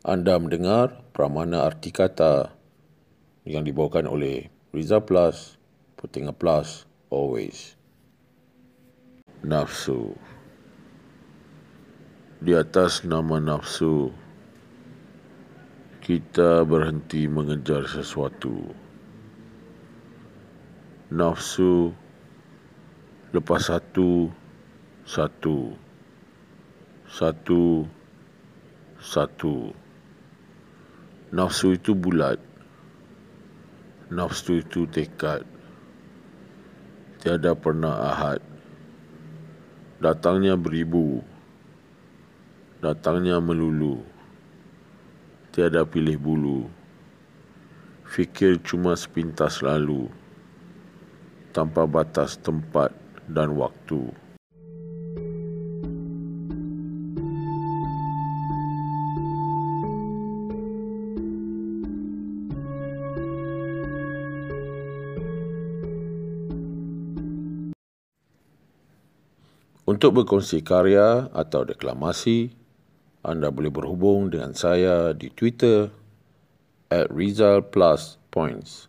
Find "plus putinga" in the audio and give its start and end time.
5.04-6.32